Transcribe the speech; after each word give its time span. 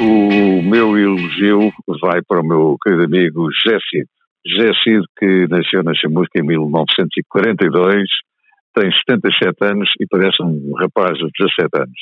elogio 0.00 1.72
vai 2.00 2.20
para 2.26 2.40
o 2.40 2.46
meu 2.46 2.76
querido 2.82 3.04
amigo 3.04 3.48
José 3.52 3.78
Cid. 3.90 4.06
Cid, 4.82 5.04
que 5.18 5.46
nasceu 5.48 5.82
na 5.82 5.94
Chamusca 5.94 6.40
em 6.40 6.46
1942, 6.46 8.08
tem 8.74 8.90
77 8.90 9.56
anos 9.62 9.90
e 10.00 10.06
parece 10.06 10.42
um 10.42 10.72
rapaz 10.78 11.18
de 11.18 11.28
17 11.38 11.68
anos. 11.76 12.00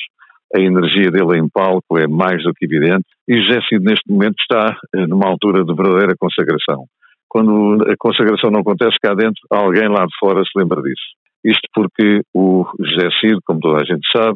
A 0.55 0.59
energia 0.59 1.11
dele 1.11 1.37
em 1.37 1.49
palco 1.49 1.97
é 1.97 2.07
mais 2.07 2.43
do 2.43 2.53
que 2.53 2.65
evidente 2.65 3.05
e 3.27 3.41
José 3.41 3.59
Cid 3.67 3.83
neste 3.83 4.09
momento 4.09 4.35
está 4.39 4.77
eh, 4.95 5.05
numa 5.05 5.27
altura 5.27 5.63
de 5.63 5.75
verdadeira 5.75 6.15
consagração. 6.17 6.85
Quando 7.27 7.83
a 7.87 7.95
consagração 7.99 8.49
não 8.49 8.61
acontece 8.61 8.97
cá 9.01 9.13
dentro, 9.13 9.41
alguém 9.51 9.87
lá 9.87 10.05
de 10.05 10.17
fora 10.19 10.43
se 10.43 10.57
lembra 10.57 10.81
disso. 10.81 11.13
Isto 11.45 11.67
porque 11.73 12.21
o 12.33 12.65
José 12.79 13.09
Cid, 13.19 13.37
como 13.45 13.59
toda 13.59 13.81
a 13.81 13.85
gente 13.85 14.07
sabe, 14.11 14.35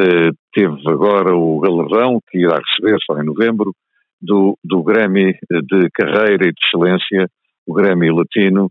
eh, 0.00 0.30
teve 0.52 0.76
agora 0.88 1.34
o 1.34 1.60
galardão 1.60 2.20
que 2.30 2.38
irá 2.38 2.58
receber 2.58 2.98
só 3.04 3.20
em 3.20 3.24
novembro 3.24 3.72
do, 4.20 4.56
do 4.64 4.82
Grammy 4.82 5.34
de 5.50 5.90
Carreira 5.92 6.46
e 6.46 6.52
de 6.52 6.60
Excelência, 6.64 7.26
o 7.66 7.74
Grammy 7.74 8.10
Latino, 8.10 8.70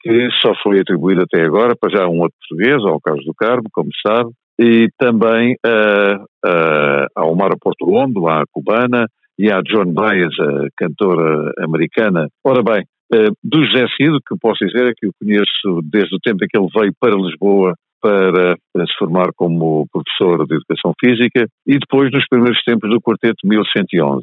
que 0.00 0.28
só 0.42 0.54
foi 0.62 0.80
atribuído 0.80 1.22
até 1.22 1.42
agora 1.42 1.74
para 1.74 1.96
já 1.96 2.06
um 2.06 2.20
outro 2.20 2.36
português, 2.48 2.84
ao 2.84 3.00
Carlos 3.00 3.24
do 3.24 3.34
Carmo, 3.34 3.68
como 3.72 3.88
sabe, 4.06 4.30
e 4.60 4.88
também 4.98 5.56
uh, 5.66 6.22
uh, 6.22 7.06
ao 7.16 7.34
Mara 7.34 7.56
Portuondo, 7.58 8.28
à 8.28 8.44
cubana, 8.52 9.06
e 9.38 9.50
à 9.50 9.62
John 9.62 9.90
Baez, 9.90 10.38
a 10.38 10.68
cantora 10.76 11.50
americana. 11.58 12.28
Ora 12.44 12.62
bem, 12.62 12.84
uh, 13.14 13.32
do 13.42 13.64
José 13.64 13.86
Cid, 13.96 14.18
que 14.28 14.36
posso 14.38 14.66
dizer 14.66 14.90
é 14.90 14.92
que 14.94 15.06
eu 15.06 15.12
conheço 15.18 15.80
desde 15.90 16.14
o 16.14 16.20
tempo 16.20 16.44
em 16.44 16.46
que 16.46 16.58
ele 16.58 16.68
veio 16.76 16.92
para 17.00 17.16
Lisboa 17.16 17.74
para, 18.00 18.56
se 18.86 18.98
formar 18.98 19.30
como 19.36 19.86
professor 19.92 20.46
de 20.46 20.54
Educação 20.54 20.92
Física 20.98 21.46
e 21.66 21.78
depois 21.78 22.10
nos 22.10 22.26
primeiros 22.28 22.62
tempos 22.62 22.90
do 22.90 23.00
Quarteto 23.00 23.46
1111. 23.46 24.22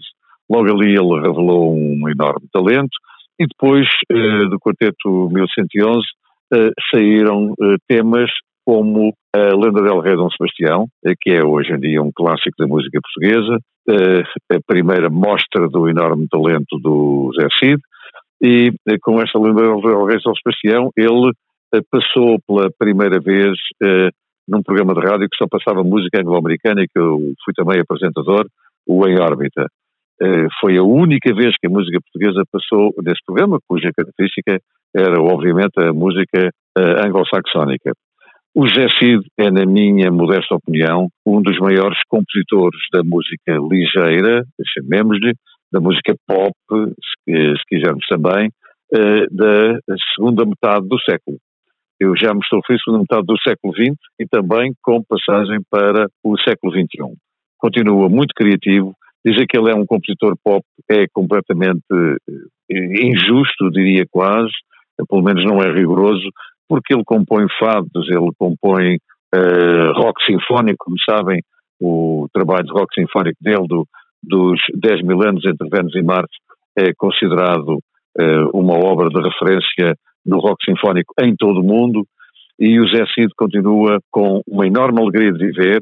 Logo 0.49 0.71
ali 0.71 0.95
ele 0.95 1.21
revelou 1.21 1.75
um 1.75 2.09
enorme 2.09 2.47
talento 2.51 2.95
e 3.39 3.45
depois 3.45 3.87
uh, 4.11 4.49
do 4.49 4.59
Quarteto 4.59 5.29
1111 5.29 5.99
uh, 5.99 6.03
eh, 6.53 6.71
saíram 6.91 7.51
uh, 7.51 7.75
temas 7.87 8.31
como 8.65 9.13
a 9.33 9.55
Lenda 9.55 9.81
del 9.81 9.99
Rei 9.99 10.15
Dom 10.15 10.29
Sebastião, 10.29 10.87
que 11.21 11.29
é 11.29 11.43
hoje 11.43 11.71
em 11.71 11.79
dia 11.79 12.01
um 12.01 12.11
clássico 12.13 12.55
da 12.59 12.67
música 12.67 12.99
portuguesa, 13.01 13.59
a 14.51 14.57
primeira 14.67 15.09
mostra 15.09 15.69
do 15.69 15.87
enorme 15.87 16.27
talento 16.27 16.77
do 16.81 17.31
Zé 17.39 17.47
Cid, 17.57 17.81
e 18.41 18.73
com 19.01 19.21
esta 19.21 19.39
Lenda 19.39 19.61
del 19.61 20.05
Rei 20.05 20.17
Dom 20.21 20.33
Sebastião 20.35 20.89
ele 20.97 21.31
passou 21.91 22.39
pela 22.47 22.69
primeira 22.77 23.19
vez 23.19 23.57
num 24.47 24.63
programa 24.63 24.93
de 24.93 25.01
rádio 25.01 25.27
que 25.29 25.37
só 25.37 25.45
passava 25.49 25.83
música 25.83 26.21
anglo-americana 26.21 26.81
e 26.81 26.87
que 26.87 26.97
eu 26.97 27.19
fui 27.43 27.53
também 27.53 27.81
apresentador, 27.81 28.45
o 28.87 29.05
Em 29.05 29.19
Órbita. 29.19 29.67
Eh, 30.21 30.47
foi 30.61 30.77
a 30.77 30.83
única 30.83 31.33
vez 31.35 31.55
que 31.59 31.67
a 31.67 31.69
música 31.69 31.99
portuguesa 31.99 32.43
passou 32.51 32.93
nesse 33.03 33.19
programa, 33.25 33.59
cuja 33.67 33.91
característica 33.95 34.59
era, 34.95 35.21
obviamente, 35.21 35.73
a 35.77 35.91
música 35.93 36.49
anglo-saxónica. 36.77 37.91
O 38.55 38.67
José 38.67 38.87
Cid 38.97 39.21
é, 39.37 39.51
na 39.51 39.65
minha 39.65 40.11
modesta 40.11 40.55
opinião, 40.55 41.09
um 41.25 41.41
dos 41.41 41.59
maiores 41.59 41.99
compositores 42.07 42.79
da 42.91 43.03
música 43.03 43.57
ligeira, 43.69 44.43
chamemos-lhe, 44.73 45.33
da 45.71 45.79
música 45.79 46.15
pop, 46.25 46.53
se, 46.71 47.35
se 47.35 47.63
quisermos 47.67 48.05
também, 48.09 48.49
da 49.31 49.79
segunda 50.15 50.45
metade 50.45 50.87
do 50.87 50.97
século. 51.01 51.37
Eu 51.99 52.15
já 52.15 52.33
me 52.33 52.39
estou 52.41 52.59
a 52.59 52.61
referir 52.61 52.79
segunda 52.83 53.01
metade 53.01 53.25
do 53.25 53.39
século 53.41 53.73
XX 53.73 53.95
e 54.19 54.27
também 54.27 54.73
com 54.81 55.03
passagem 55.03 55.59
para 55.69 56.07
o 56.23 56.37
século 56.39 56.71
XXI. 56.71 57.15
Continua 57.59 58.07
muito 58.07 58.33
criativo, 58.35 58.93
Dizer 59.27 59.45
que 59.45 59.57
ele 59.57 59.69
é 59.69 59.75
um 59.75 59.85
compositor 59.85 60.35
pop 60.41 60.63
é 60.89 61.05
completamente 61.11 61.83
eh, 61.91 63.03
injusto, 63.03 63.69
diria 63.71 64.05
quase, 64.09 64.53
pelo 65.09 65.21
menos 65.21 65.43
não 65.43 65.61
é 65.61 65.69
rigoroso, 65.69 66.29
porque 66.69 66.93
ele 66.93 67.03
compõe 67.05 67.45
fados, 67.59 68.07
ele 68.09 68.31
compõe 68.37 68.95
uh, 69.35 69.91
rock 69.95 70.23
sinfónico, 70.25 70.85
como 70.85 70.95
sabem, 71.03 71.41
o 71.79 72.27
trabalho 72.33 72.63
de 72.63 72.71
rock 72.71 72.93
sinfónico 72.95 73.37
dele, 73.41 73.67
do, 73.67 73.85
dos 74.23 74.61
10 74.75 75.03
mil 75.03 75.21
anos 75.21 75.43
entre 75.45 75.67
Vênus 75.69 75.95
e 75.95 76.01
Marte, 76.01 76.37
é 76.77 76.93
considerado 76.97 77.75
uh, 77.75 78.49
uma 78.53 78.75
obra 78.75 79.09
de 79.09 79.21
referência 79.21 79.93
no 80.27 80.39
rock 80.39 80.63
sinfónico 80.65 81.13
em 81.19 81.35
todo 81.35 81.61
o 81.61 81.63
mundo, 81.63 82.05
e 82.59 82.79
o 82.79 82.87
Zé 82.87 83.05
Cid 83.13 83.29
continua 83.35 83.99
com 84.11 84.41
uma 84.47 84.67
enorme 84.67 85.01
alegria 85.01 85.31
de 85.31 85.47
viver, 85.47 85.81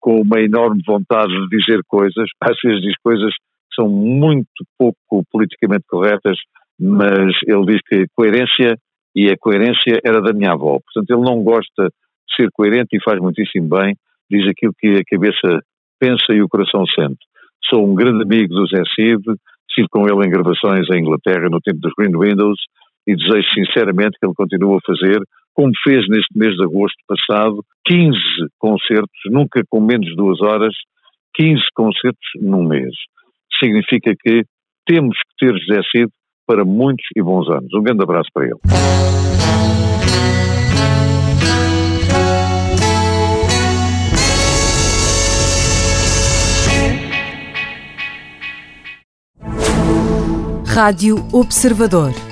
com 0.00 0.20
uma 0.20 0.40
enorme 0.40 0.80
vontade 0.86 1.32
de 1.32 1.48
dizer 1.48 1.80
coisas, 1.86 2.28
às 2.40 2.56
vezes 2.64 2.80
diz 2.80 2.94
coisas 3.02 3.32
que 3.32 3.74
são 3.80 3.88
muito 3.88 4.46
pouco 4.78 5.24
politicamente 5.30 5.84
corretas, 5.88 6.38
mas 6.78 7.34
ele 7.46 7.66
diz 7.66 7.80
que 7.88 8.06
coerência, 8.14 8.76
e 9.14 9.28
a 9.28 9.36
coerência 9.38 10.00
era 10.04 10.20
da 10.20 10.32
minha 10.32 10.52
avó. 10.52 10.78
Portanto, 10.80 11.10
ele 11.10 11.28
não 11.28 11.42
gosta 11.42 11.84
de 11.84 12.34
ser 12.36 12.48
coerente 12.52 12.96
e 12.96 13.02
faz 13.02 13.20
muitíssimo 13.20 13.68
bem, 13.68 13.94
diz 14.30 14.48
aquilo 14.48 14.72
que 14.78 14.88
a 14.88 15.02
cabeça 15.08 15.60
pensa 16.00 16.32
e 16.32 16.42
o 16.42 16.48
coração 16.48 16.84
sente. 16.86 17.20
Sou 17.68 17.86
um 17.86 17.94
grande 17.94 18.22
amigo 18.22 18.54
do 18.54 18.66
Zé 18.66 18.82
Cid, 18.94 19.22
estive 19.68 19.88
com 19.90 20.06
ele 20.06 20.26
em 20.26 20.30
gravações 20.30 20.88
em 20.90 21.00
Inglaterra 21.00 21.48
no 21.50 21.60
tempo 21.60 21.78
dos 21.80 21.92
Green 21.96 22.18
Windows 22.18 22.58
e 23.06 23.16
desejo 23.16 23.48
sinceramente 23.54 24.16
que 24.18 24.26
ele 24.26 24.34
continue 24.34 24.76
a 24.76 24.86
fazer 24.86 25.20
como 25.54 25.72
fez 25.84 26.08
neste 26.08 26.36
mês 26.36 26.54
de 26.56 26.64
agosto 26.64 26.96
passado, 27.06 27.62
15 27.86 28.18
concertos, 28.58 29.20
nunca 29.26 29.62
com 29.68 29.80
menos 29.80 30.06
de 30.06 30.16
duas 30.16 30.40
horas, 30.40 30.74
15 31.34 31.62
concertos 31.74 32.28
num 32.40 32.66
mês. 32.66 32.94
Significa 33.60 34.14
que 34.18 34.44
temos 34.86 35.16
que 35.16 35.46
ter 35.46 35.58
José 35.58 35.82
Cid 35.90 36.10
para 36.46 36.64
muitos 36.64 37.04
e 37.14 37.22
bons 37.22 37.48
anos. 37.50 37.72
Um 37.74 37.82
grande 37.82 38.02
abraço 38.02 38.28
para 38.32 38.46
ele. 38.46 38.60
Rádio 50.74 51.16
Observador 51.34 52.31